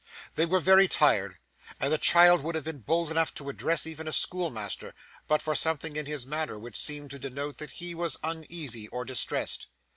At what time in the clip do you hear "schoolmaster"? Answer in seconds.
4.11-4.95